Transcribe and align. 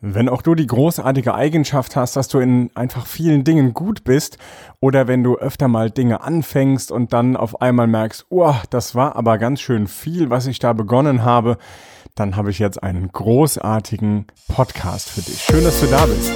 Wenn 0.00 0.28
auch 0.28 0.42
du 0.42 0.54
die 0.54 0.68
großartige 0.68 1.34
Eigenschaft 1.34 1.96
hast, 1.96 2.14
dass 2.14 2.28
du 2.28 2.38
in 2.38 2.70
einfach 2.74 3.04
vielen 3.04 3.42
Dingen 3.42 3.74
gut 3.74 4.04
bist 4.04 4.38
oder 4.78 5.08
wenn 5.08 5.24
du 5.24 5.36
öfter 5.36 5.66
mal 5.66 5.90
Dinge 5.90 6.20
anfängst 6.20 6.92
und 6.92 7.12
dann 7.12 7.36
auf 7.36 7.60
einmal 7.60 7.88
merkst, 7.88 8.26
oh, 8.28 8.54
das 8.70 8.94
war 8.94 9.16
aber 9.16 9.38
ganz 9.38 9.60
schön 9.60 9.88
viel, 9.88 10.30
was 10.30 10.46
ich 10.46 10.60
da 10.60 10.72
begonnen 10.72 11.24
habe, 11.24 11.58
dann 12.14 12.36
habe 12.36 12.52
ich 12.52 12.60
jetzt 12.60 12.80
einen 12.80 13.10
großartigen 13.10 14.26
Podcast 14.46 15.08
für 15.08 15.22
dich. 15.22 15.40
Schön, 15.42 15.64
dass 15.64 15.80
du 15.80 15.86
da 15.86 16.06
bist. 16.06 16.32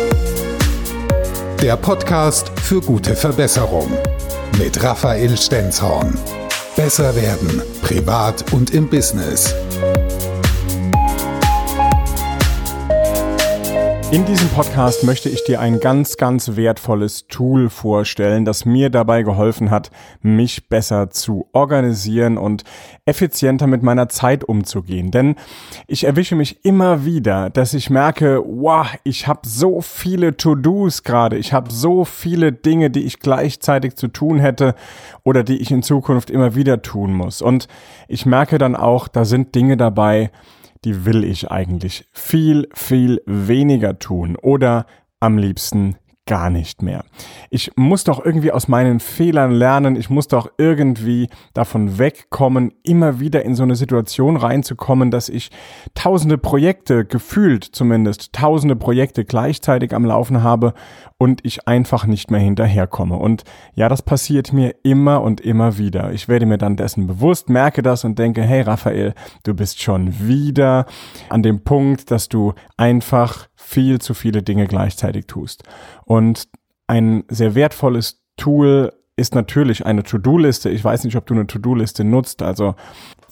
Der 1.62 1.76
Podcast 1.76 2.50
für 2.58 2.80
gute 2.80 3.14
Verbesserung 3.14 3.88
mit 4.58 4.82
Raphael 4.82 5.36
Stenzhorn. 5.36 6.18
Besser 6.74 7.14
werden, 7.14 7.62
privat 7.82 8.52
und 8.52 8.74
im 8.74 8.88
Business. 8.88 9.54
In 14.12 14.26
diesem 14.26 14.50
Podcast 14.50 15.04
möchte 15.04 15.30
ich 15.30 15.42
dir 15.44 15.58
ein 15.58 15.80
ganz, 15.80 16.18
ganz 16.18 16.54
wertvolles 16.54 17.28
Tool 17.28 17.70
vorstellen, 17.70 18.44
das 18.44 18.66
mir 18.66 18.90
dabei 18.90 19.22
geholfen 19.22 19.70
hat, 19.70 19.90
mich 20.20 20.68
besser 20.68 21.08
zu 21.08 21.48
organisieren 21.54 22.36
und 22.36 22.62
effizienter 23.06 23.66
mit 23.66 23.82
meiner 23.82 24.10
Zeit 24.10 24.44
umzugehen. 24.44 25.10
Denn 25.12 25.36
ich 25.86 26.04
erwische 26.04 26.36
mich 26.36 26.62
immer 26.62 27.06
wieder, 27.06 27.48
dass 27.48 27.72
ich 27.72 27.88
merke, 27.88 28.42
wow, 28.44 28.86
ich 29.02 29.28
habe 29.28 29.48
so 29.48 29.80
viele 29.80 30.36
To-Dos 30.36 31.04
gerade, 31.04 31.38
ich 31.38 31.54
habe 31.54 31.72
so 31.72 32.04
viele 32.04 32.52
Dinge, 32.52 32.90
die 32.90 33.04
ich 33.04 33.18
gleichzeitig 33.18 33.96
zu 33.96 34.08
tun 34.08 34.40
hätte 34.40 34.74
oder 35.24 35.42
die 35.42 35.56
ich 35.56 35.70
in 35.70 35.82
Zukunft 35.82 36.28
immer 36.28 36.54
wieder 36.54 36.82
tun 36.82 37.14
muss. 37.14 37.40
Und 37.40 37.66
ich 38.08 38.26
merke 38.26 38.58
dann 38.58 38.76
auch, 38.76 39.08
da 39.08 39.24
sind 39.24 39.54
Dinge 39.54 39.78
dabei, 39.78 40.30
die 40.84 41.04
will 41.04 41.24
ich 41.24 41.50
eigentlich 41.50 42.08
viel, 42.12 42.68
viel 42.74 43.22
weniger 43.26 43.98
tun 43.98 44.36
oder 44.36 44.86
am 45.20 45.38
liebsten 45.38 45.96
gar 46.26 46.50
nicht 46.50 46.82
mehr. 46.82 47.04
Ich 47.50 47.72
muss 47.76 48.04
doch 48.04 48.24
irgendwie 48.24 48.52
aus 48.52 48.68
meinen 48.68 49.00
Fehlern 49.00 49.50
lernen, 49.50 49.96
ich 49.96 50.08
muss 50.08 50.28
doch 50.28 50.48
irgendwie 50.56 51.28
davon 51.52 51.98
wegkommen, 51.98 52.72
immer 52.84 53.18
wieder 53.18 53.44
in 53.44 53.56
so 53.56 53.64
eine 53.64 53.74
Situation 53.74 54.36
reinzukommen, 54.36 55.10
dass 55.10 55.28
ich 55.28 55.50
tausende 55.94 56.38
Projekte, 56.38 57.04
gefühlt 57.04 57.64
zumindest, 57.64 58.32
tausende 58.32 58.76
Projekte 58.76 59.24
gleichzeitig 59.24 59.94
am 59.94 60.04
Laufen 60.04 60.44
habe 60.44 60.74
und 61.18 61.44
ich 61.44 61.66
einfach 61.66 62.06
nicht 62.06 62.30
mehr 62.30 62.40
hinterherkomme. 62.40 63.16
Und 63.16 63.42
ja, 63.74 63.88
das 63.88 64.02
passiert 64.02 64.52
mir 64.52 64.76
immer 64.84 65.22
und 65.22 65.40
immer 65.40 65.76
wieder. 65.76 66.12
Ich 66.12 66.28
werde 66.28 66.46
mir 66.46 66.58
dann 66.58 66.76
dessen 66.76 67.08
bewusst, 67.08 67.48
merke 67.48 67.82
das 67.82 68.04
und 68.04 68.18
denke, 68.18 68.42
hey 68.42 68.62
Raphael, 68.62 69.14
du 69.42 69.54
bist 69.54 69.82
schon 69.82 70.20
wieder 70.20 70.86
an 71.28 71.42
dem 71.42 71.64
Punkt, 71.64 72.10
dass 72.12 72.28
du 72.28 72.54
einfach 72.76 73.48
viel 73.64 74.00
zu 74.00 74.14
viele 74.14 74.42
Dinge 74.42 74.66
gleichzeitig 74.66 75.26
tust. 75.26 75.62
Und 76.04 76.48
ein 76.86 77.24
sehr 77.28 77.54
wertvolles 77.54 78.22
Tool 78.36 78.92
ist 79.16 79.34
natürlich 79.34 79.84
eine 79.86 80.02
To-Do-Liste. 80.02 80.70
Ich 80.70 80.82
weiß 80.82 81.04
nicht, 81.04 81.16
ob 81.16 81.26
du 81.26 81.34
eine 81.34 81.46
To-Do-Liste 81.46 82.04
nutzt. 82.04 82.42
Also 82.42 82.74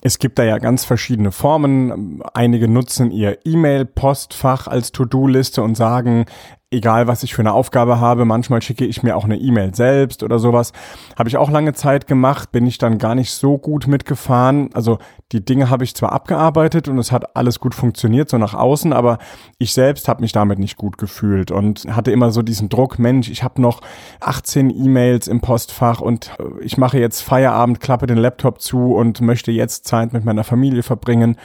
es 0.02 0.18
gibt 0.18 0.38
da 0.38 0.44
ja 0.44 0.58
ganz 0.58 0.84
verschiedene 0.84 1.32
Formen. 1.32 2.22
Einige 2.34 2.68
nutzen 2.68 3.10
ihr 3.10 3.38
E-Mail-Postfach 3.44 4.66
als 4.66 4.92
To-Do-Liste 4.92 5.62
und 5.62 5.74
sagen, 5.74 6.26
egal 6.70 7.08
was 7.08 7.24
ich 7.24 7.34
für 7.34 7.42
eine 7.42 7.52
Aufgabe 7.52 7.98
habe, 7.98 8.24
manchmal 8.24 8.62
schicke 8.62 8.84
ich 8.84 9.02
mir 9.02 9.16
auch 9.16 9.24
eine 9.24 9.36
E-Mail 9.36 9.74
selbst 9.74 10.22
oder 10.22 10.38
sowas. 10.38 10.72
Habe 11.18 11.28
ich 11.28 11.36
auch 11.36 11.50
lange 11.50 11.72
Zeit 11.72 12.06
gemacht, 12.06 12.52
bin 12.52 12.66
ich 12.66 12.78
dann 12.78 12.98
gar 12.98 13.16
nicht 13.16 13.32
so 13.32 13.58
gut 13.58 13.88
mitgefahren. 13.88 14.70
Also 14.72 14.98
die 15.32 15.44
Dinge 15.44 15.68
habe 15.68 15.82
ich 15.82 15.96
zwar 15.96 16.12
abgearbeitet 16.12 16.86
und 16.86 16.98
es 16.98 17.10
hat 17.10 17.36
alles 17.36 17.58
gut 17.58 17.74
funktioniert, 17.74 18.28
so 18.28 18.38
nach 18.38 18.54
außen, 18.54 18.92
aber 18.92 19.18
ich 19.58 19.72
selbst 19.72 20.06
habe 20.08 20.22
mich 20.22 20.32
damit 20.32 20.60
nicht 20.60 20.76
gut 20.76 20.96
gefühlt 20.96 21.50
und 21.50 21.86
hatte 21.94 22.12
immer 22.12 22.30
so 22.30 22.42
diesen 22.42 22.68
Druck, 22.68 22.98
Mensch, 22.98 23.30
ich 23.30 23.42
habe 23.42 23.60
noch 23.60 23.80
18 24.20 24.70
E-Mails 24.70 25.26
im 25.26 25.40
Postfach 25.40 26.00
und 26.00 26.30
äh, 26.38 26.64
ich 26.64 26.78
mache 26.78 26.98
jetzt 26.98 27.20
Feierabend, 27.22 27.80
klappe 27.80 28.06
den 28.06 28.18
Laptop 28.18 28.60
zu 28.60 28.94
und 28.94 29.20
möchte 29.20 29.50
jetzt 29.50 29.86
Zeit 29.86 30.12
mit 30.12 30.24
meiner 30.24 30.44
Familie 30.44 30.84
verbringen 30.84 31.36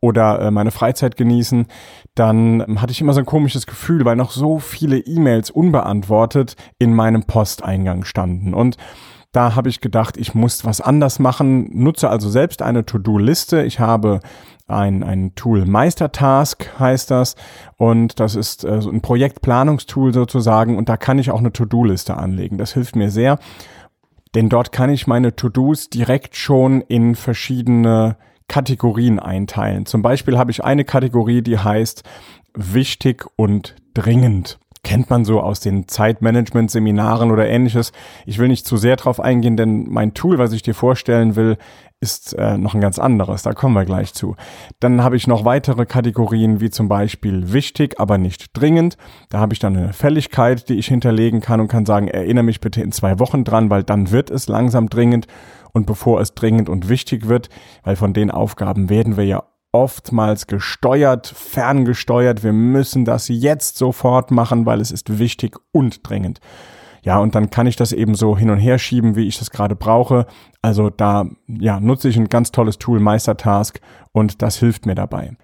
oder 0.00 0.40
äh, 0.40 0.50
meine 0.50 0.70
Freizeit 0.70 1.16
genießen, 1.16 1.66
dann 2.14 2.60
ähm, 2.60 2.80
hatte 2.80 2.92
ich 2.92 3.00
immer 3.00 3.12
so 3.12 3.20
ein 3.20 3.26
komisches 3.26 3.66
Gefühl, 3.66 4.04
weil 4.04 4.16
noch 4.16 4.30
so 4.30 4.58
viele 4.58 4.98
E-Mails 4.98 5.50
unbeantwortet 5.50 6.56
in 6.78 6.94
meinem 6.94 7.24
Posteingang 7.24 8.04
standen. 8.04 8.54
Und 8.54 8.76
da 9.32 9.54
habe 9.54 9.68
ich 9.68 9.80
gedacht, 9.80 10.16
ich 10.16 10.34
muss 10.34 10.64
was 10.64 10.80
anders 10.80 11.18
machen, 11.18 11.70
nutze 11.72 12.10
also 12.10 12.28
selbst 12.28 12.62
eine 12.62 12.84
To-Do-Liste. 12.84 13.62
Ich 13.62 13.78
habe 13.78 14.20
ein, 14.66 15.02
ein 15.02 15.34
Tool 15.34 15.66
Meistertask 15.66 16.78
heißt 16.78 17.10
das 17.10 17.34
und 17.76 18.20
das 18.20 18.36
ist 18.36 18.64
äh, 18.64 18.80
so 18.80 18.90
ein 18.90 19.00
Projektplanungstool 19.00 20.14
sozusagen 20.14 20.78
und 20.78 20.88
da 20.88 20.96
kann 20.96 21.18
ich 21.18 21.30
auch 21.30 21.40
eine 21.40 21.52
To-Do-Liste 21.52 22.16
anlegen. 22.16 22.56
Das 22.56 22.72
hilft 22.74 22.96
mir 22.96 23.10
sehr, 23.10 23.38
denn 24.34 24.48
dort 24.48 24.72
kann 24.72 24.90
ich 24.90 25.06
meine 25.06 25.34
To-Dos 25.34 25.90
direkt 25.90 26.36
schon 26.36 26.80
in 26.82 27.16
verschiedene 27.16 28.16
Kategorien 28.50 29.20
einteilen. 29.20 29.86
Zum 29.86 30.02
Beispiel 30.02 30.36
habe 30.36 30.50
ich 30.50 30.64
eine 30.64 30.84
Kategorie, 30.84 31.40
die 31.40 31.58
heißt 31.58 32.02
wichtig 32.52 33.24
und 33.36 33.76
dringend. 33.94 34.58
Kennt 34.82 35.10
man 35.10 35.24
so 35.24 35.40
aus 35.40 35.60
den 35.60 35.88
Zeitmanagement-Seminaren 35.88 37.30
oder 37.30 37.46
ähnliches. 37.46 37.92
Ich 38.24 38.38
will 38.38 38.48
nicht 38.48 38.66
zu 38.66 38.78
sehr 38.78 38.96
drauf 38.96 39.20
eingehen, 39.20 39.56
denn 39.56 39.86
mein 39.88 40.14
Tool, 40.14 40.38
was 40.38 40.52
ich 40.52 40.62
dir 40.62 40.74
vorstellen 40.74 41.36
will, 41.36 41.58
ist 42.00 42.32
äh, 42.32 42.56
noch 42.56 42.74
ein 42.74 42.80
ganz 42.80 42.98
anderes. 42.98 43.42
Da 43.42 43.52
kommen 43.52 43.74
wir 43.74 43.84
gleich 43.84 44.14
zu. 44.14 44.36
Dann 44.80 45.04
habe 45.04 45.16
ich 45.16 45.26
noch 45.26 45.44
weitere 45.44 45.84
Kategorien, 45.84 46.60
wie 46.60 46.70
zum 46.70 46.88
Beispiel 46.88 47.52
wichtig, 47.52 48.00
aber 48.00 48.16
nicht 48.16 48.50
dringend. 48.54 48.96
Da 49.28 49.38
habe 49.38 49.52
ich 49.52 49.58
dann 49.58 49.76
eine 49.76 49.92
Fälligkeit, 49.92 50.68
die 50.70 50.78
ich 50.78 50.88
hinterlegen 50.88 51.42
kann 51.42 51.60
und 51.60 51.68
kann 51.68 51.84
sagen, 51.84 52.08
erinnere 52.08 52.44
mich 52.44 52.60
bitte 52.60 52.80
in 52.80 52.90
zwei 52.90 53.18
Wochen 53.18 53.44
dran, 53.44 53.68
weil 53.68 53.82
dann 53.82 54.10
wird 54.10 54.30
es 54.30 54.48
langsam 54.48 54.88
dringend 54.88 55.26
und 55.72 55.84
bevor 55.86 56.20
es 56.20 56.34
dringend 56.34 56.70
und 56.70 56.88
wichtig 56.88 57.28
wird, 57.28 57.50
weil 57.84 57.96
von 57.96 58.14
den 58.14 58.30
Aufgaben 58.30 58.88
werden 58.88 59.18
wir 59.18 59.26
ja 59.26 59.42
oftmals 59.72 60.46
gesteuert, 60.46 61.26
ferngesteuert. 61.26 62.42
Wir 62.42 62.52
müssen 62.52 63.04
das 63.04 63.28
jetzt 63.28 63.76
sofort 63.76 64.30
machen, 64.30 64.66
weil 64.66 64.80
es 64.80 64.90
ist 64.90 65.18
wichtig 65.18 65.56
und 65.72 66.08
dringend. 66.08 66.40
Ja, 67.02 67.18
und 67.18 67.34
dann 67.34 67.50
kann 67.50 67.66
ich 67.66 67.76
das 67.76 67.92
eben 67.92 68.14
so 68.14 68.36
hin 68.36 68.50
und 68.50 68.58
her 68.58 68.78
schieben, 68.78 69.16
wie 69.16 69.26
ich 69.26 69.38
das 69.38 69.50
gerade 69.50 69.74
brauche. 69.74 70.26
Also 70.60 70.90
da 70.90 71.26
ja, 71.46 71.80
nutze 71.80 72.08
ich 72.08 72.16
ein 72.16 72.28
ganz 72.28 72.52
tolles 72.52 72.78
Tool 72.78 73.00
Meistertask 73.00 73.80
und 74.12 74.42
das 74.42 74.58
hilft 74.58 74.86
mir 74.86 74.94
dabei. 74.94 75.36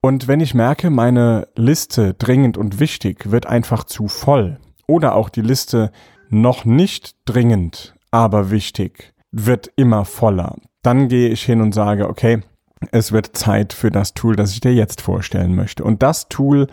Und 0.00 0.28
wenn 0.28 0.40
ich 0.40 0.54
merke, 0.54 0.90
meine 0.90 1.48
Liste 1.56 2.14
dringend 2.14 2.56
und 2.56 2.78
wichtig 2.78 3.30
wird 3.30 3.46
einfach 3.46 3.84
zu 3.84 4.06
voll 4.06 4.58
oder 4.86 5.14
auch 5.14 5.28
die 5.28 5.40
Liste 5.40 5.90
noch 6.28 6.64
nicht 6.64 7.16
dringend, 7.24 7.94
aber 8.10 8.50
wichtig, 8.50 9.14
wird 9.32 9.70
immer 9.76 10.04
voller. 10.04 10.56
Dann 10.82 11.08
gehe 11.08 11.28
ich 11.30 11.42
hin 11.42 11.60
und 11.60 11.72
sage, 11.72 12.08
okay, 12.08 12.42
es 12.92 13.12
wird 13.12 13.36
Zeit 13.36 13.72
für 13.72 13.90
das 13.90 14.14
Tool, 14.14 14.36
das 14.36 14.52
ich 14.52 14.60
dir 14.60 14.74
jetzt 14.74 15.00
vorstellen 15.00 15.54
möchte. 15.54 15.84
Und 15.84 16.02
das 16.02 16.28
Tool 16.28 16.68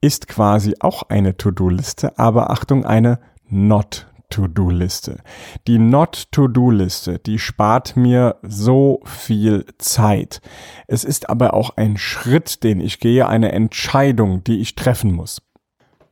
ist 0.00 0.28
quasi 0.28 0.74
auch 0.80 1.04
eine 1.04 1.36
To-Do-Liste, 1.36 2.18
aber 2.18 2.50
Achtung, 2.50 2.84
eine 2.84 3.18
Not-To-Do-Liste. 3.48 5.20
Die 5.66 5.78
Not-To-Do-Liste, 5.78 7.18
die 7.18 7.38
spart 7.38 7.96
mir 7.96 8.36
so 8.42 9.00
viel 9.04 9.66
Zeit. 9.78 10.40
Es 10.86 11.04
ist 11.04 11.30
aber 11.30 11.54
auch 11.54 11.76
ein 11.76 11.96
Schritt, 11.96 12.62
den 12.62 12.80
ich 12.80 13.00
gehe, 13.00 13.28
eine 13.28 13.52
Entscheidung, 13.52 14.44
die 14.44 14.60
ich 14.60 14.74
treffen 14.74 15.12
muss. 15.12 15.42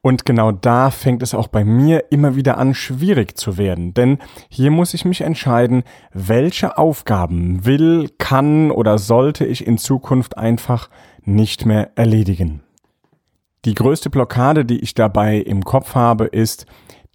Und 0.04 0.26
genau 0.26 0.53
da 0.53 0.91
fängt 0.91 1.22
es 1.22 1.32
auch 1.32 1.48
bei 1.48 1.65
mir 1.65 2.12
immer 2.12 2.37
wieder 2.37 2.59
an, 2.59 2.75
schwierig 2.75 3.38
zu 3.38 3.56
werden. 3.56 3.94
Denn 3.94 4.19
hier 4.50 4.70
muss 4.70 4.92
ich 4.92 5.06
mich 5.06 5.22
entscheiden, 5.22 5.82
welche 6.12 6.76
Aufgaben 6.76 7.65
will, 7.65 8.10
kann 8.19 8.70
oder 8.70 8.98
sollte 8.98 9.47
ich 9.47 9.66
in 9.66 9.78
Zukunft 9.78 10.37
einfach 10.37 10.91
nicht 11.22 11.65
mehr 11.65 11.92
erledigen. 11.94 12.60
Die 13.65 13.72
größte 13.72 14.10
Blockade, 14.10 14.66
die 14.66 14.80
ich 14.80 14.92
dabei 14.92 15.39
im 15.39 15.65
Kopf 15.65 15.95
habe, 15.95 16.27
ist, 16.27 16.66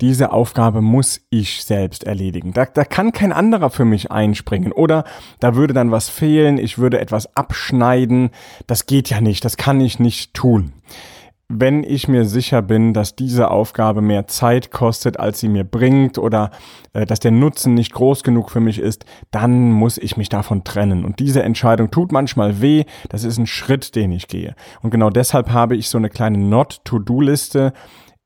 diese 0.01 0.31
Aufgabe 0.31 0.81
muss 0.81 1.21
ich 1.29 1.63
selbst 1.63 2.05
erledigen. 2.05 2.53
Da, 2.53 2.65
da 2.65 2.85
kann 2.85 3.11
kein 3.11 3.33
anderer 3.33 3.69
für 3.69 3.85
mich 3.85 4.09
einspringen. 4.09 4.71
Oder 4.71 5.03
da 5.39 5.53
würde 5.53 5.75
dann 5.75 5.91
was 5.91 6.09
fehlen, 6.09 6.57
ich 6.57 6.79
würde 6.79 6.99
etwas 6.99 7.35
abschneiden. 7.37 8.31
Das 8.65 8.87
geht 8.87 9.11
ja 9.11 9.21
nicht, 9.21 9.45
das 9.45 9.57
kann 9.57 9.79
ich 9.79 9.99
nicht 9.99 10.33
tun 10.33 10.73
wenn 11.51 11.83
ich 11.83 12.07
mir 12.07 12.25
sicher 12.25 12.61
bin, 12.61 12.93
dass 12.93 13.15
diese 13.15 13.49
Aufgabe 13.49 14.01
mehr 14.01 14.27
Zeit 14.27 14.69
kostet, 14.69 15.19
als 15.19 15.39
sie 15.39 15.49
mir 15.49 15.63
bringt 15.63 16.19
oder 16.19 16.51
äh, 16.93 17.07
dass 17.07 17.19
der 17.19 17.31
Nutzen 17.31 17.73
nicht 17.73 17.91
groß 17.91 18.23
genug 18.23 18.51
für 18.51 18.59
mich 18.59 18.77
ist, 18.77 19.03
dann 19.31 19.71
muss 19.71 19.97
ich 19.97 20.15
mich 20.15 20.29
davon 20.29 20.63
trennen. 20.63 21.03
Und 21.03 21.19
diese 21.19 21.41
Entscheidung 21.41 21.89
tut 21.89 22.11
manchmal 22.11 22.61
weh. 22.61 22.83
Das 23.09 23.23
ist 23.23 23.39
ein 23.39 23.47
Schritt, 23.47 23.95
den 23.95 24.11
ich 24.11 24.27
gehe. 24.27 24.55
Und 24.83 24.91
genau 24.91 25.09
deshalb 25.09 25.49
habe 25.49 25.75
ich 25.75 25.89
so 25.89 25.97
eine 25.97 26.09
kleine 26.09 26.37
Not-to-Do-Liste, 26.37 27.73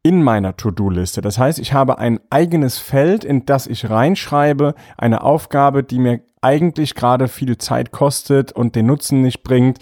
in 0.04 0.22
meiner 0.22 0.58
To-Do-Liste. 0.58 1.22
Das 1.22 1.38
heißt, 1.38 1.60
ich 1.60 1.74
habe 1.74 1.98
ein 1.98 2.20
eigenes 2.30 2.78
Feld, 2.78 3.24
in 3.24 3.46
das 3.46 3.68
ich 3.68 3.90
reinschreibe, 3.90 4.76
eine 4.98 5.24
Aufgabe, 5.24 5.84
die 5.84 5.98
mir 5.98 6.20
eigentlich 6.42 6.94
gerade 6.94 7.30
viel 7.30 7.58
Zeit 7.58 7.92
kostet 7.92 8.52
und 8.52 8.76
den 8.76 8.86
Nutzen 8.86 9.22
nicht 9.22 9.44
bringt, 9.44 9.80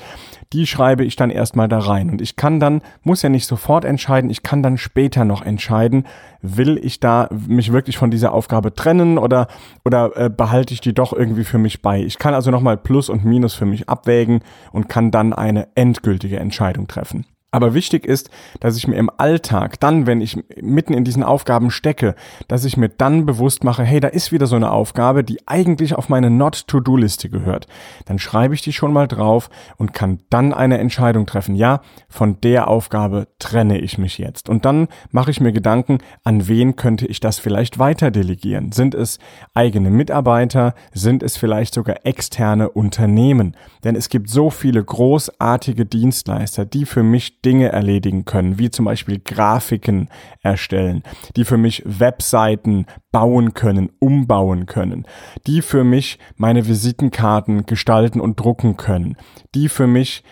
die 0.54 0.68
schreibe 0.68 1.04
ich 1.04 1.16
dann 1.16 1.32
erstmal 1.32 1.68
da 1.68 1.80
rein. 1.80 2.12
Und 2.12 2.22
ich 2.22 2.36
kann 2.36 2.60
dann, 2.60 2.82
muss 3.02 3.24
ja 3.24 3.30
nicht 3.30 3.48
sofort 3.48 3.84
entscheiden, 3.84 4.30
ich 4.30 4.44
kann 4.44 4.62
dann 4.62 4.78
später 4.78 5.26
noch 5.26 5.42
entscheiden, 5.44 6.06
will 6.42 6.80
ich 6.82 7.00
da 7.00 7.30
mich 7.32 7.74
wirklich 7.74 7.98
von 7.98 8.12
dieser 8.12 8.32
Aufgabe 8.32 8.76
trennen 8.76 9.18
oder, 9.18 9.48
oder 9.84 10.16
äh, 10.16 10.30
behalte 10.30 10.76
ich 10.76 10.82
die 10.82 10.94
doch 10.94 11.14
irgendwie 11.14 11.46
für 11.46 11.58
mich 11.58 11.82
bei. 11.82 12.00
Ich 12.00 12.20
kann 12.20 12.36
also 12.36 12.52
nochmal 12.52 12.78
Plus 12.78 13.10
und 13.10 13.26
Minus 13.26 13.56
für 13.56 13.66
mich 13.66 13.90
abwägen 13.90 14.42
und 14.72 14.88
kann 14.88 15.10
dann 15.10 15.34
eine 15.34 15.68
endgültige 15.74 16.40
Entscheidung 16.40 16.88
treffen. 16.88 17.26
Aber 17.54 17.74
wichtig 17.74 18.06
ist, 18.06 18.30
dass 18.62 18.78
ich 18.78 18.88
mir 18.88 18.96
im 18.96 19.12
Alltag, 19.18 19.78
dann, 19.82 20.08
wenn 20.08 20.22
ich 20.22 20.42
mitten 20.62 20.94
in 20.94 21.04
diesen 21.04 21.22
Aufgaben 21.22 21.70
stecke, 21.70 22.16
dass 22.48 22.64
ich 22.64 22.78
mir 22.78 22.88
dann 22.88 23.26
bewusst 23.26 23.66
mache, 23.66 23.84
hey, 23.84 24.00
da 24.00 24.08
ist 24.08 24.32
wieder 24.32 24.48
so 24.48 24.56
eine 24.56 24.72
Aufgabe, 24.72 25.26
die 25.26 25.46
eigentlich 25.48 25.96
auf 25.96 26.08
meine 26.08 26.30
Not-to-Do-Liste 26.30 27.30
gehört. 27.30 27.68
Dann 28.06 28.20
schreibe 28.20 28.54
ich 28.54 28.62
die 28.62 28.72
schon 28.72 28.94
mal 28.94 29.06
drauf 29.06 29.50
und 29.76 29.94
kann 29.94 30.20
dann 30.30 30.54
eine 30.54 30.78
Entscheidung 30.78 31.26
treffen. 31.26 31.56
Ja, 31.56 31.82
von 32.08 32.40
der 32.40 32.70
Aufgabe 32.70 33.28
trenne 33.38 33.80
ich 33.80 33.98
mich 33.98 34.18
jetzt. 34.18 34.48
Und 34.48 34.64
dann 34.64 34.88
mache 35.12 35.32
ich 35.32 35.42
mir 35.42 35.52
Gedanken, 35.52 35.98
an 36.24 36.48
wen 36.48 36.78
könnte 36.78 37.06
ich 37.06 37.20
das 37.20 37.38
vielleicht 37.38 37.80
weiter 37.80 38.12
delegieren? 38.12 38.72
Sind 38.72 38.96
es 38.96 39.20
eigene 39.54 39.90
Mitarbeiter? 39.90 40.74
Sind 40.94 41.22
es 41.22 41.36
vielleicht 41.36 41.74
sogar 41.74 42.06
externe 42.06 42.70
Unternehmen? 42.70 43.58
Denn 43.84 43.98
es 43.98 44.08
gibt 44.08 44.30
so 44.30 44.50
viele 44.50 44.82
großartige 44.82 45.86
Dienstleister, 45.86 46.64
die 46.64 46.86
für 46.86 47.04
mich 47.04 47.41
Dinge 47.44 47.72
erledigen 47.72 48.26
können, 48.26 48.60
wie 48.60 48.70
zum 48.70 48.86
Beispiel 48.86 49.20
Grafiken 49.20 50.10
erstellen, 50.42 51.04
die 51.36 51.46
für 51.46 51.58
mich 51.58 51.84
Webseiten 51.86 52.86
bauen 53.12 53.54
können, 53.54 53.90
umbauen 54.00 54.66
können, 54.66 55.06
die 55.48 55.62
für 55.62 55.84
mich 55.84 56.20
meine 56.36 56.68
Visitenkarten 56.68 57.66
gestalten 57.66 58.22
und 58.22 58.40
drucken 58.40 58.78
können, 58.78 59.18
die 59.56 59.70
für 59.70 59.88
mich 59.88 60.24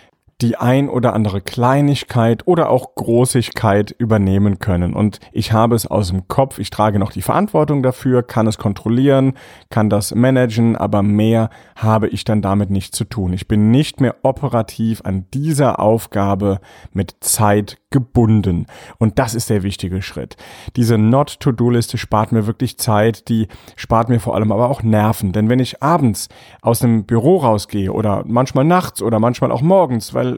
die 0.42 0.56
ein 0.56 0.88
oder 0.90 1.14
andere 1.14 1.42
Kleinigkeit 1.42 2.48
oder 2.48 2.70
auch 2.70 2.96
Großigkeit 2.96 3.92
übernehmen 3.98 4.60
können. 4.60 4.94
Und 4.94 5.20
ich 5.34 5.52
habe 5.52 5.76
es 5.76 5.86
aus 5.86 6.10
dem 6.10 6.28
Kopf, 6.28 6.60
ich 6.60 6.70
trage 6.70 6.98
noch 6.98 7.12
die 7.12 7.22
Verantwortung 7.22 7.84
dafür, 7.84 8.24
kann 8.24 8.48
es 8.48 8.58
kontrollieren, 8.58 9.34
kann 9.70 9.90
das 9.90 10.16
managen, 10.16 10.78
aber 10.78 11.04
mehr 11.04 11.50
habe 11.76 12.08
ich 12.08 12.24
dann 12.24 12.42
damit 12.42 12.70
nicht 12.70 12.96
zu 12.96 13.04
tun. 13.04 13.34
Ich 13.34 13.48
bin 13.48 13.72
nicht 13.72 14.00
mehr 14.00 14.16
operativ 14.24 15.02
an 15.04 15.26
dieser 15.34 15.80
Aufgabe 15.80 16.60
mit 16.94 17.16
Zeit 17.20 17.78
gebunden. 17.90 18.68
Und 18.98 19.20
das 19.20 19.34
ist 19.34 19.50
der 19.50 19.64
wichtige 19.64 20.02
Schritt. 20.02 20.38
Diese 20.76 20.98
Not-to-Do-Liste 20.98 21.98
spart 21.98 22.32
mir 22.32 22.46
wirklich 22.46 22.78
Zeit, 22.78 23.28
die 23.30 23.48
spart 23.76 24.10
mir 24.10 24.20
vor 24.20 24.36
allem 24.36 24.52
aber 24.52 24.70
auch 24.70 24.84
Nerven. 24.84 25.32
Denn 25.32 25.50
wenn 25.50 25.60
ich 25.60 25.82
abends 25.82 26.30
aus 26.62 26.80
dem 26.80 27.06
Büro 27.06 27.38
rausgehe 27.38 27.92
oder 27.92 28.24
manchmal 28.28 28.64
nachts 28.64 29.02
oder 29.02 29.20
manchmal 29.20 29.52
auch 29.52 29.62
morgens, 29.62 30.14
weil 30.14 30.29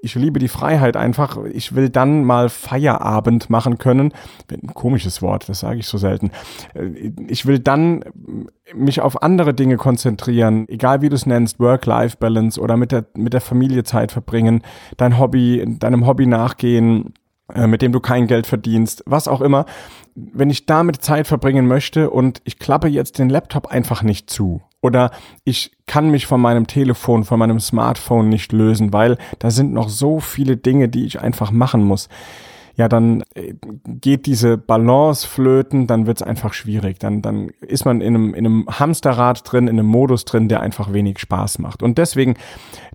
ich 0.00 0.14
liebe 0.14 0.38
die 0.38 0.48
Freiheit 0.48 0.96
einfach, 0.96 1.38
ich 1.44 1.74
will 1.74 1.88
dann 1.88 2.24
mal 2.24 2.48
Feierabend 2.48 3.50
machen 3.50 3.78
können. 3.78 4.12
Ein 4.50 4.74
komisches 4.74 5.22
Wort, 5.22 5.48
das 5.48 5.60
sage 5.60 5.80
ich 5.80 5.86
so 5.86 5.98
selten. 5.98 6.30
Ich 7.28 7.46
will 7.46 7.58
dann 7.58 8.04
mich 8.74 9.00
auf 9.00 9.22
andere 9.22 9.54
Dinge 9.54 9.76
konzentrieren, 9.76 10.66
egal 10.68 11.02
wie 11.02 11.08
du 11.08 11.14
es 11.14 11.26
nennst, 11.26 11.60
Work-Life-Balance 11.60 12.60
oder 12.60 12.76
mit 12.76 12.92
der, 12.92 13.06
mit 13.14 13.32
der 13.32 13.40
Familie 13.40 13.84
Zeit 13.84 14.12
verbringen, 14.12 14.62
dein 14.96 15.18
Hobby, 15.18 15.64
deinem 15.78 16.06
Hobby 16.06 16.26
nachgehen, 16.26 17.14
äh, 17.54 17.66
mit 17.66 17.82
dem 17.82 17.92
du 17.92 18.00
kein 18.00 18.26
Geld 18.26 18.46
verdienst, 18.46 19.02
was 19.06 19.28
auch 19.28 19.40
immer. 19.40 19.66
Wenn 20.14 20.50
ich 20.50 20.66
damit 20.66 21.02
Zeit 21.02 21.26
verbringen 21.26 21.66
möchte 21.66 22.10
und 22.10 22.40
ich 22.44 22.58
klappe 22.58 22.88
jetzt 22.88 23.18
den 23.18 23.28
Laptop 23.28 23.66
einfach 23.66 24.02
nicht 24.02 24.30
zu 24.30 24.62
oder 24.82 25.10
ich 25.44 25.72
kann 25.86 26.10
mich 26.10 26.26
von 26.26 26.40
meinem 26.40 26.66
Telefon, 26.66 27.24
von 27.24 27.38
meinem 27.38 27.60
Smartphone 27.60 28.28
nicht 28.28 28.52
lösen, 28.52 28.92
weil 28.92 29.16
da 29.38 29.50
sind 29.50 29.72
noch 29.72 29.88
so 29.88 30.20
viele 30.20 30.56
Dinge, 30.56 30.88
die 30.88 31.06
ich 31.06 31.20
einfach 31.20 31.50
machen 31.50 31.82
muss 31.82 32.08
ja, 32.76 32.88
dann 32.88 33.22
äh, 33.34 33.54
geht 33.86 34.26
diese 34.26 34.56
Balance 34.56 35.26
flöten, 35.26 35.86
dann 35.86 36.06
wird's 36.06 36.22
einfach 36.22 36.54
schwierig. 36.54 36.98
Dann, 36.98 37.20
dann 37.20 37.50
ist 37.60 37.84
man 37.84 38.00
in 38.00 38.14
einem, 38.14 38.34
in 38.34 38.46
einem 38.46 38.66
Hamsterrad 38.68 39.42
drin, 39.44 39.68
in 39.68 39.78
einem 39.78 39.88
Modus 39.88 40.24
drin, 40.24 40.48
der 40.48 40.60
einfach 40.60 40.92
wenig 40.92 41.18
Spaß 41.18 41.58
macht. 41.58 41.82
Und 41.82 41.98
deswegen 41.98 42.34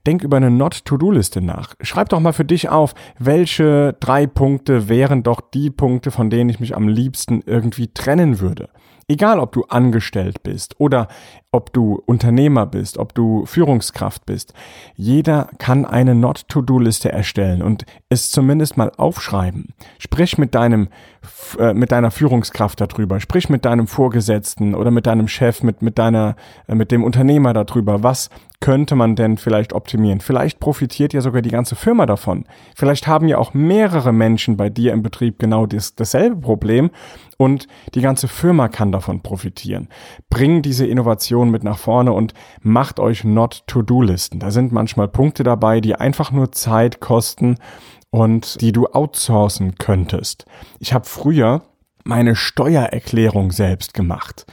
denk 0.07 0.24
über 0.24 0.38
eine 0.38 0.50
Not-to-Do-Liste 0.50 1.42
nach. 1.42 1.75
Schreib 1.81 2.09
doch 2.09 2.19
mal 2.21 2.33
für 2.33 2.45
dich 2.45 2.69
auf, 2.69 2.95
welche 3.19 3.95
drei 4.00 4.25
Punkte 4.25 4.88
wären 4.89 5.21
doch 5.21 5.42
die 5.42 5.69
Punkte, 5.69 6.12
von 6.12 6.30
denen 6.30 6.50
ich 6.50 6.59
mich 6.59 6.75
am 6.75 6.88
liebsten 6.88 7.44
irgendwie 7.45 7.89
trennen 7.94 8.39
würde. 8.39 8.69
Egal, 9.09 9.39
ob 9.39 9.54
du 9.54 9.63
angestellt 9.63 10.44
bist 10.44 10.80
oder 10.80 11.07
ob 11.51 11.71
du 11.71 12.01
Unternehmer 12.06 12.65
bist, 12.65 12.98
ob 12.98 13.15
du 13.15 13.45
Führungskraft 13.45 14.25
bist. 14.25 14.54
Jeder 14.95 15.50
kann 15.59 15.86
eine 15.86 16.13
Not-to-Do-Liste 16.13 17.09
erstellen 17.09 17.62
und 17.62 17.86
es 18.09 18.31
zumindest 18.31 18.75
mal 18.75 18.92
aufschreiben. 18.98 19.74
Sprich 19.98 20.38
mit 20.38 20.56
deinem, 20.56 20.89
mit 21.74 21.91
deiner 21.91 22.12
Führungskraft 22.12 22.81
darüber. 22.81 23.19
Sprich 23.19 23.50
mit 23.50 23.65
deinem 23.65 23.88
Vorgesetzten 23.88 24.75
oder 24.75 24.91
mit 24.91 25.07
deinem 25.07 25.27
Chef, 25.27 25.63
mit, 25.63 25.81
mit 25.81 25.97
deiner, 25.97 26.35
äh, 26.68 26.75
mit 26.75 26.91
dem 26.91 27.03
Unternehmer 27.03 27.53
darüber. 27.53 28.03
Was 28.03 28.29
könnte 28.59 28.95
man 28.95 29.15
denn 29.15 29.38
vielleicht 29.38 29.74
optimieren? 29.74 30.19
Vielleicht 30.19 30.59
profitiert 30.59 31.13
ja 31.13 31.21
sogar 31.21 31.41
die 31.41 31.51
ganze 31.51 31.75
Firma 31.75 32.06
davon. 32.06 32.45
Vielleicht 32.75 33.07
haben 33.07 33.27
ja 33.27 33.38
auch 33.38 33.53
mehrere 33.53 34.12
Menschen 34.12 34.57
bei 34.57 34.69
dir 34.69 34.94
im 34.94 35.03
Betrieb 35.03 35.38
genau 35.38 35.68
das, 35.68 35.95
dasselbe 35.95 36.38
Problem 36.38 36.89
und 37.38 37.68
die 37.94 38.01
ganze 38.01 38.27
Firma 38.27 38.68
kann 38.68 38.91
davon 38.91 39.21
profitieren. 39.21 39.89
Bring 40.30 40.63
diese 40.63 40.88
Innovation 40.88 41.51
mit 41.51 41.63
nach 41.63 41.77
vorne 41.77 42.13
und 42.13 42.33
macht 42.62 43.00
euch 43.00 43.23
Not-to-Do-Listen. 43.23 44.39
Da 44.39 44.50
sind 44.50 44.71
manchmal 44.71 45.07
Punkte 45.07 45.44
dabei, 45.44 45.80
die 45.80 45.95
einfach 45.95 46.31
nur 46.31 46.51
Zeit 46.51 47.00
kosten 47.00 47.57
und 48.09 48.62
die 48.62 48.71
du 48.71 48.88
outsourcen 48.88 49.75
könntest. 49.75 50.45
Ich 50.80 50.94
habe 50.94 51.06
früher 51.06 51.62
meine 52.04 52.36
Steuererklärung 52.36 53.51
selbst 53.51 53.94
gemacht 53.94 54.45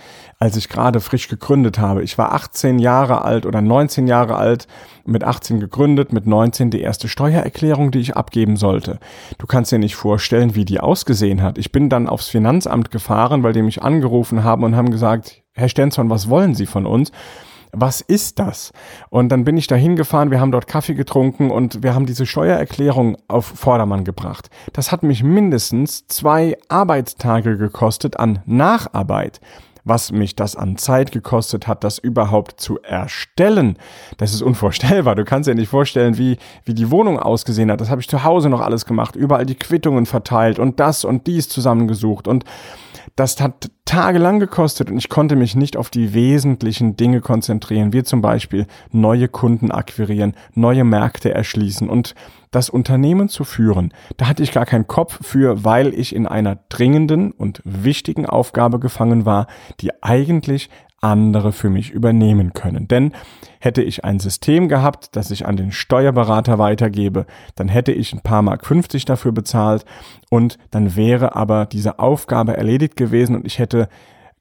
als 0.45 0.57
ich 0.57 0.69
gerade 0.69 1.01
frisch 1.01 1.29
gegründet 1.29 1.79
habe. 1.79 2.03
Ich 2.03 2.19
war 2.19 2.35
18 2.35 2.79
Jahre 2.79 3.23
alt 3.23 3.47
oder 3.47 3.63
19 3.63 4.07
Jahre 4.07 4.37
alt, 4.37 4.67
mit 5.07 5.25
18 5.25 5.59
gegründet, 5.59 6.13
mit 6.13 6.27
19 6.27 6.71
die 6.71 6.83
erste 6.83 7.09
Steuererklärung, 7.09 7.91
die 7.91 8.01
ich 8.01 8.17
abgeben 8.17 8.57
sollte. 8.57 8.99
Du 9.39 9.47
kannst 9.47 9.73
dir 9.73 9.79
nicht 9.79 9.97
vorstellen, 9.97 10.55
wie 10.55 10.67
die 10.67 10.81
ausgesehen 10.81 11.43
hat. 11.43 11.57
Ich 11.57 11.73
bin 11.73 11.89
dann 11.89 12.09
aufs 12.09 12.29
Finanzamt 12.29 12.91
gefahren, 12.91 13.43
weil 13.43 13.55
die 13.55 13.63
mich 13.63 13.83
angerufen 13.83 14.45
haben 14.45 14.65
und 14.65 14.77
haben 14.77 14.91
gesagt, 14.91 15.43
Herr 15.53 15.71
Stenzon, 15.71 16.11
was 16.11 16.29
wollen 16.29 16.55
Sie 16.55 16.67
von 16.67 16.85
uns? 16.85 17.11
Was 17.77 18.01
ist 18.01 18.39
das? 18.39 18.73
Und 19.11 19.31
dann 19.31 19.45
bin 19.45 19.57
ich 19.57 19.67
da 19.67 19.75
hingefahren, 19.75 20.31
wir 20.31 20.41
haben 20.41 20.53
dort 20.53 20.67
Kaffee 20.67 20.95
getrunken 20.95 21.51
und 21.51 21.83
wir 21.83 21.95
haben 21.95 22.07
diese 22.07 22.27
Steuererklärung 22.27 23.17
auf 23.29 23.47
Vordermann 23.47 24.05
gebracht. 24.05 24.51
Das 24.73 24.93
hat 24.93 25.03
mich 25.03 25.23
mindestens 25.23 26.07
zwei 26.07 26.57
Arbeitstage 26.69 27.57
gekostet 27.57 28.19
an 28.19 28.41
Nacharbeit 28.47 29.41
was 29.85 30.13
mich 30.13 30.35
das 30.35 30.57
an 30.57 30.77
Zeit 30.77 31.13
gekostet 31.13 31.67
hat, 31.67 31.85
das 31.85 31.99
überhaupt 31.99 32.61
zu 32.61 32.81
erstellen. 32.83 33.79
Das 34.17 34.33
ist 34.33 34.43
unvorstellbar. 34.43 35.15
Du 35.15 35.25
kannst 35.25 35.49
dir 35.49 35.55
nicht 35.55 35.69
vorstellen, 35.69 36.19
wie, 36.19 36.39
wie 36.65 36.75
die 36.75 36.91
Wohnung 36.91 37.19
ausgesehen 37.19 37.71
hat. 37.71 37.81
Das 37.81 37.91
habe 37.91 38.01
ich 38.01 38.09
zu 38.09 38.25
Hause 38.25 38.49
noch 38.49 38.61
alles 38.61 38.87
gemacht, 38.87 39.17
überall 39.17 39.47
die 39.47 39.55
Quittungen 39.55 40.07
verteilt 40.07 40.59
und 40.59 40.81
das 40.81 41.05
und 41.05 41.27
dies 41.27 41.49
zusammengesucht 41.49 42.29
und 42.29 42.45
das 43.17 43.41
hat 43.41 43.71
tagelang 43.85 44.41
gekostet 44.41 44.91
und 44.91 44.99
ich 44.99 45.09
konnte 45.09 45.37
mich 45.37 45.55
nicht 45.55 45.77
auf 45.77 45.89
die 45.89 46.15
wesentlichen 46.15 46.97
Dinge 46.97 47.21
konzentrieren, 47.21 47.93
wie 47.93 48.03
zum 48.03 48.23
Beispiel 48.23 48.67
neue 48.91 49.29
Kunden 49.29 49.71
akquirieren, 49.71 50.35
neue 50.55 50.85
Märkte 50.85 51.33
erschließen 51.33 51.89
und 51.89 52.15
das 52.51 52.71
Unternehmen 52.71 53.29
zu 53.29 53.45
führen. 53.45 53.93
Da 54.17 54.29
hatte 54.29 54.43
ich 54.43 54.53
gar 54.53 54.67
keinen 54.67 54.87
Kopf 54.87 55.19
für, 55.23 55.65
weil 55.65 55.93
ich 55.93 56.15
in 56.15 56.27
einer 56.27 56.59
dringenden 56.69 57.31
und 57.33 57.61
wichtigen 57.65 58.27
Aufgabe 58.27 58.79
gefangen 58.79 59.27
war, 59.27 59.47
die 59.81 60.03
eigentlich 60.03 60.71
andere 61.05 61.53
für 61.53 61.69
mich 61.69 61.91
übernehmen 61.91 62.55
können. 62.55 62.89
Denn 62.89 63.13
hätte 63.61 63.83
ich 63.83 64.05
ein 64.05 64.19
System 64.19 64.69
gehabt, 64.69 65.15
das 65.15 65.31
ich 65.31 65.47
an 65.47 65.57
den 65.57 65.71
Steuerberater 65.71 66.59
weitergebe, 66.59 67.27
dann 67.55 67.69
hätte 67.69 67.93
ich 67.93 68.13
ein 68.13 68.23
paar 68.23 68.43
Mark 68.43 68.67
50 68.67 69.05
dafür 69.05 69.33
bezahlt 69.33 69.85
und 70.31 70.59
dann 70.71 70.97
wäre 70.97 71.37
aber 71.37 71.67
diese 71.67 71.99
Aufgabe 71.99 72.57
erledigt 72.57 72.97
gewesen 72.97 73.37
und 73.37 73.47
ich 73.47 73.59
hätte 73.59 73.89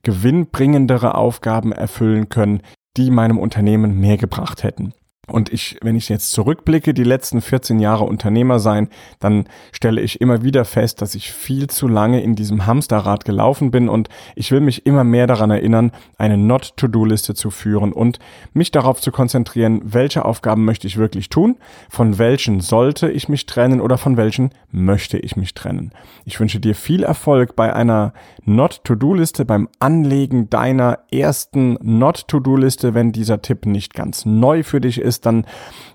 gewinnbringendere 0.04 1.16
Aufgaben 1.16 1.72
erfüllen 1.74 2.30
können, 2.30 2.62
die 2.98 3.12
meinem 3.12 3.38
Unternehmen 3.38 4.00
mehr 4.00 4.18
gebracht 4.18 4.64
hätten. 4.64 4.94
Und 5.28 5.54
ich, 5.54 5.78
wenn 5.82 5.96
ich 5.96 6.10
jetzt 6.10 6.34
zurückblicke, 6.34 6.94
die 6.94 7.06
letzten 7.06 7.40
14 7.40 7.80
Jahre 7.80 8.04
Unternehmer 8.04 8.60
sein, 8.60 8.90
dann 9.22 9.46
stelle 9.72 10.02
ich 10.02 10.20
immer 10.20 10.44
wieder 10.44 10.66
fest, 10.66 11.02
dass 11.02 11.16
ich 11.16 11.32
viel 11.32 11.68
zu 11.68 11.88
lange 11.88 12.22
in 12.22 12.36
diesem 12.36 12.66
Hamsterrad 12.66 13.24
gelaufen 13.24 13.72
bin 13.72 13.88
und 13.88 14.10
ich 14.36 14.52
will 14.52 14.60
mich 14.60 14.86
immer 14.86 15.06
mehr 15.06 15.26
daran 15.26 15.50
erinnern, 15.50 15.94
eine 16.18 16.36
Not-to-Do-Liste 16.36 17.36
zu 17.36 17.52
führen 17.52 17.94
und 17.94 18.20
mich 18.52 18.72
darauf 18.72 19.00
zu 19.00 19.14
konzentrieren, 19.14 19.80
welche 19.86 20.26
Aufgaben 20.26 20.66
möchte 20.66 20.88
ich 20.88 20.98
wirklich 20.98 21.30
tun, 21.30 21.56
von 21.90 22.18
welchen 22.18 22.60
sollte 22.60 23.10
ich 23.10 23.30
mich 23.30 23.46
trennen 23.46 23.80
oder 23.80 23.98
von 23.98 24.18
welchen 24.18 24.50
möchte 24.72 25.18
ich 25.18 25.38
mich 25.38 25.54
trennen. 25.54 25.94
Ich 26.26 26.38
wünsche 26.42 26.60
dir 26.60 26.76
viel 26.76 27.04
Erfolg 27.04 27.56
bei 27.56 27.74
einer 27.74 28.14
Not-to-Do-Liste, 28.44 29.46
beim 29.46 29.70
Anlegen 29.80 30.50
deiner 30.50 31.00
ersten 31.14 31.78
Not-to-Do-Liste, 31.82 32.94
wenn 32.94 33.14
dieser 33.14 33.42
Tipp 33.42 33.66
nicht 33.66 33.94
ganz 33.94 34.26
neu 34.26 34.64
für 34.64 34.82
dich 34.82 35.00
ist 35.00 35.13
ist, 35.14 35.26
dann 35.26 35.46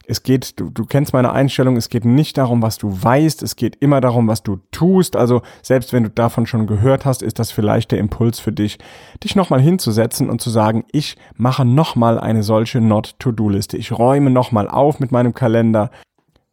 es 0.06 0.22
geht, 0.22 0.58
du, 0.58 0.70
du 0.70 0.86
kennst 0.86 1.12
meine 1.12 1.32
Einstellung, 1.32 1.76
es 1.76 1.90
geht 1.90 2.06
nicht 2.06 2.38
darum, 2.38 2.62
was 2.62 2.78
du 2.78 2.90
weißt, 2.90 3.42
es 3.42 3.56
geht 3.56 3.76
immer 3.76 4.00
darum, 4.00 4.26
was 4.26 4.42
du 4.42 4.58
tust. 4.70 5.16
Also 5.16 5.42
selbst 5.62 5.92
wenn 5.92 6.04
du 6.04 6.10
davon 6.10 6.46
schon 6.46 6.66
gehört 6.66 7.04
hast, 7.04 7.22
ist 7.22 7.38
das 7.38 7.50
vielleicht 7.50 7.92
der 7.92 7.98
Impuls 7.98 8.38
für 8.38 8.52
dich, 8.52 8.78
dich 9.22 9.36
nochmal 9.36 9.60
hinzusetzen 9.60 10.30
und 10.30 10.40
zu 10.40 10.48
sagen, 10.48 10.84
ich 10.92 11.16
mache 11.36 11.66
nochmal 11.66 12.18
eine 12.18 12.42
solche 12.42 12.80
Not-to-Do-Liste. 12.80 13.76
Ich 13.76 13.92
räume 13.92 14.30
nochmal 14.30 14.68
auf 14.68 14.98
mit 14.98 15.12
meinem 15.12 15.34
Kalender. 15.34 15.90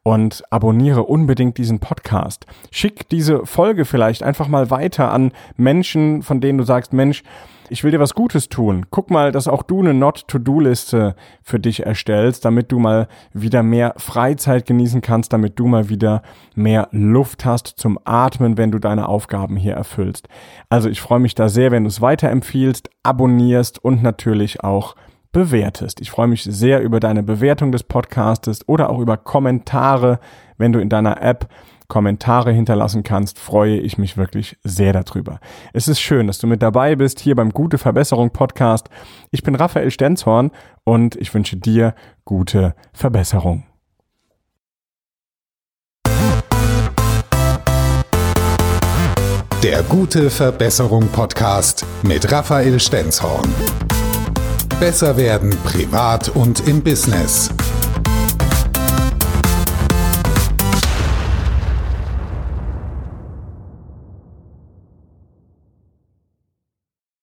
und 0.01 0.43
abonniere 0.50 1.03
unbedingt 1.03 1.57
diesen 1.57 1.79
Podcast. 1.79 2.45
Schick 2.72 3.10
diese 3.10 3.45
Folge 3.45 3.86
vielleicht 3.86 4.24
einfach 4.24 4.48
mal 4.48 4.69
weiter 4.69 5.12
an 5.12 5.31
Menschen, 5.55 6.22
von 6.22 6.41
denen 6.41 6.57
du 6.57 6.63
sagst, 6.63 6.93
Mensch, 6.93 7.24
ich 7.69 7.84
will 7.84 7.89
dir 7.89 8.00
was 8.00 8.13
Gutes 8.13 8.50
tun. 8.50 8.86
Guck 8.91 9.10
mal, 9.10 9.31
dass 9.31 9.48
auch 9.48 9.63
du 9.63 9.79
eine 9.79 9.95
Not-to-Do-Liste 9.95 11.15
für 11.41 11.60
dich 11.60 11.84
erstellst, 11.84 12.45
damit 12.45 12.72
du 12.72 12.77
mal 12.77 13.07
wieder 13.34 13.63
mehr 13.63 13.95
Freizeit 13.98 14.67
genießen 14.67 15.01
kannst, 15.01 15.34
damit 15.34 15.57
du 15.57 15.65
mal 15.65 15.89
wieder 15.89 16.22
mehr 16.53 16.88
Luft 16.91 17.43
hast 17.43 17.67
zum 17.67 17.98
Atmen, 18.03 18.60
wenn 18.60 18.72
du 18.72 18.77
deine 18.77 19.07
Aufgaben 19.07 19.57
hier 19.57 19.74
erfüllst. 19.74 20.27
Also 20.69 20.89
ich 20.89 21.01
freue 21.01 21.19
mich 21.19 21.34
da 21.34 21.50
sehr, 21.50 21.72
wenn 21.72 21.84
du 21.84 21.89
es 21.89 22.01
weiterempfiehlst, 22.01 22.91
abonnierst 23.01 23.84
und 23.84 24.03
natürlich 24.03 24.63
auch 24.63 24.95
bewertest. 25.35 25.99
Ich 25.99 26.11
freue 26.11 26.29
mich 26.29 26.43
sehr 26.43 26.81
über 26.81 27.01
deine 27.01 27.21
Bewertung 27.21 27.73
des 27.73 27.83
Podcastes 27.83 28.65
oder 28.69 28.89
auch 28.89 28.99
über 28.99 29.17
Kommentare, 29.17 30.21
wenn 30.57 30.71
du 30.71 30.79
in 30.79 30.87
deiner 30.87 31.21
App 31.21 31.49
Kommentare 31.89 32.53
hinterlassen 32.53 33.03
kannst, 33.03 33.37
freue 33.37 33.75
ich 33.75 33.97
mich 33.97 34.15
wirklich 34.15 34.57
sehr 34.63 34.93
darüber. 34.93 35.41
Es 35.73 35.89
ist 35.89 35.99
schön, 35.99 36.27
dass 36.27 36.39
du 36.39 36.47
mit 36.47 36.63
dabei 36.63 36.95
bist 36.95 37.19
hier 37.19 37.35
beim 37.35 37.51
Gute 37.51 37.77
Verbesserung 37.77 38.31
Podcast. 38.31 38.89
Ich 39.29 39.43
bin 39.43 39.55
Raphael 39.55 39.91
Stenzhorn 39.91 40.51
und 40.85 41.17
ich 41.17 41.33
wünsche 41.33 41.57
dir 41.57 41.95
gute 42.23 42.73
Verbesserung. 42.93 43.65
Der 49.61 49.83
Gute 49.83 50.29
Verbesserung 50.29 51.09
Podcast 51.09 51.85
mit 52.03 52.31
Raphael 52.31 52.79
Stenzhorn. 52.79 53.84
Besser 54.79 55.15
werden 55.15 55.51
privat 55.63 56.29
und 56.29 56.67
im 56.67 56.82
Business. 56.82 57.50